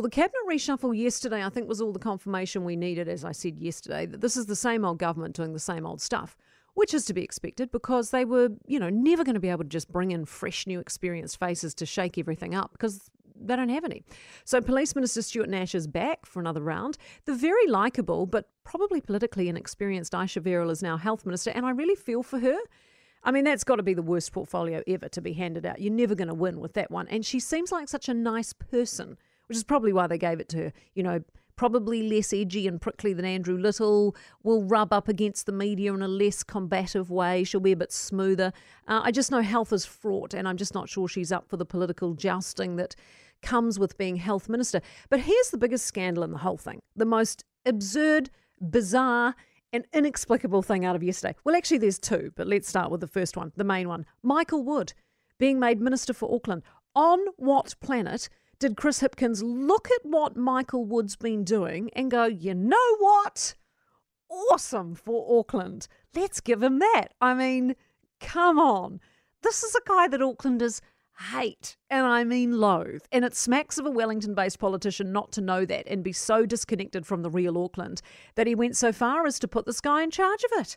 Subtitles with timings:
[0.00, 3.32] Well, the cabinet reshuffle yesterday, I think, was all the confirmation we needed, as I
[3.32, 6.38] said yesterday, that this is the same old government doing the same old stuff,
[6.72, 9.64] which is to be expected because they were, you know, never going to be able
[9.64, 13.68] to just bring in fresh, new, experienced faces to shake everything up because they don't
[13.68, 14.02] have any.
[14.46, 16.96] So, Police Minister Stuart Nash is back for another round.
[17.26, 21.72] The very likeable but probably politically inexperienced Ayesha Verrall is now Health Minister, and I
[21.72, 22.56] really feel for her.
[23.22, 25.78] I mean, that's got to be the worst portfolio ever to be handed out.
[25.78, 27.06] You're never going to win with that one.
[27.08, 29.18] And she seems like such a nice person,
[29.50, 30.72] which is probably why they gave it to her.
[30.94, 31.24] You know,
[31.56, 34.14] probably less edgy and prickly than Andrew Little,
[34.44, 37.42] will rub up against the media in a less combative way.
[37.42, 38.52] She'll be a bit smoother.
[38.86, 41.56] Uh, I just know health is fraught, and I'm just not sure she's up for
[41.56, 42.94] the political jousting that
[43.42, 44.80] comes with being health minister.
[45.08, 48.30] But here's the biggest scandal in the whole thing the most absurd,
[48.60, 49.34] bizarre,
[49.72, 51.34] an inexplicable thing out of yesterday.
[51.42, 54.06] Well, actually, there's two, but let's start with the first one, the main one.
[54.22, 54.92] Michael Wood
[55.38, 56.62] being made Minister for Auckland.
[56.94, 58.28] On what planet
[58.60, 63.54] did Chris Hipkins look at what Michael Wood's been doing and go, you know what?
[64.30, 65.88] Awesome for Auckland.
[66.14, 67.08] Let's give him that.
[67.20, 67.74] I mean,
[68.20, 69.00] come on.
[69.42, 70.82] This is a guy that Aucklanders
[71.32, 73.02] hate, and I mean loathe.
[73.10, 76.44] And it smacks of a Wellington based politician not to know that and be so
[76.46, 78.02] disconnected from the real Auckland
[78.34, 80.76] that he went so far as to put this guy in charge of it.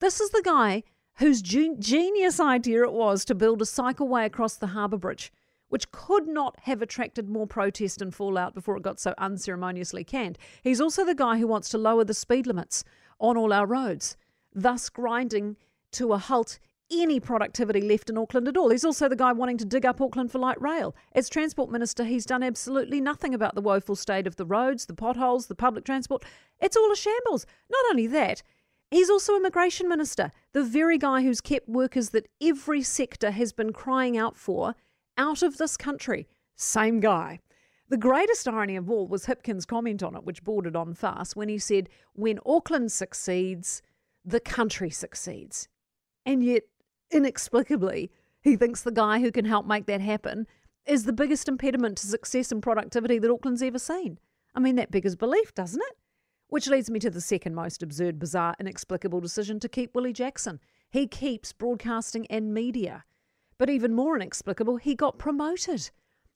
[0.00, 0.82] This is the guy
[1.16, 5.32] whose genius idea it was to build a cycleway across the harbour bridge,
[5.72, 10.36] which could not have attracted more protest and fallout before it got so unceremoniously canned.
[10.62, 12.84] He's also the guy who wants to lower the speed limits
[13.18, 14.18] on all our roads,
[14.54, 15.56] thus grinding
[15.92, 16.58] to a halt
[16.90, 18.68] any productivity left in Auckland at all.
[18.68, 20.94] He's also the guy wanting to dig up Auckland for light rail.
[21.14, 24.92] As Transport Minister, he's done absolutely nothing about the woeful state of the roads, the
[24.92, 26.22] potholes, the public transport.
[26.60, 27.46] It's all a shambles.
[27.70, 28.42] Not only that,
[28.90, 33.72] he's also Immigration Minister, the very guy who's kept workers that every sector has been
[33.72, 34.74] crying out for
[35.16, 36.26] out of this country.
[36.56, 37.40] Same guy.
[37.88, 41.48] The greatest irony of all was Hipkins' comment on it, which bordered on farce, when
[41.48, 43.82] he said, When Auckland succeeds,
[44.24, 45.68] the country succeeds.
[46.24, 46.62] And yet,
[47.10, 50.46] inexplicably, he thinks the guy who can help make that happen
[50.86, 54.18] is the biggest impediment to success and productivity that Auckland's ever seen.
[54.54, 55.96] I mean, that beggars belief, doesn't it?
[56.48, 60.60] Which leads me to the second most absurd, bizarre, inexplicable decision to keep Willie Jackson.
[60.90, 63.04] He keeps broadcasting and media.
[63.62, 65.92] But even more inexplicable, he got promoted.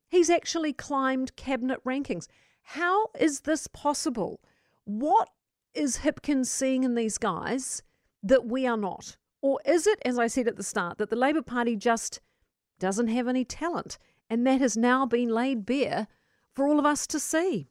[0.07, 2.29] He's actually climbed cabinet rankings.
[2.63, 4.41] How is this possible?
[4.85, 5.31] What
[5.75, 7.83] is Hipkins seeing in these guys
[8.23, 9.17] that we are not?
[9.43, 12.21] Or is it, as I said at the start, that the Labour Party just
[12.79, 13.99] doesn't have any talent
[14.31, 16.07] and that has now been laid bare
[16.55, 17.71] for all of us to see?